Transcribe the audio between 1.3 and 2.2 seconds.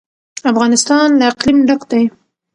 اقلیم ډک دی.